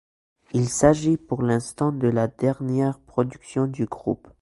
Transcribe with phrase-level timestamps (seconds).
[0.53, 4.27] Il s'agit pour l'instant de la dernière production du groupe.